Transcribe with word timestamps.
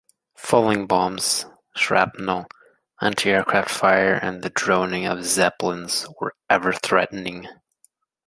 Falling 0.35 0.87
bombs, 0.87 1.45
shrapnel, 1.75 2.47
anti-aircraft 3.01 3.69
fire 3.69 4.15
and 4.15 4.41
the 4.41 4.49
droning 4.49 5.05
of 5.05 5.23
Zeppelins 5.23 6.07
were 6.19 6.33
ever 6.49 6.73
threatening. 6.73 7.47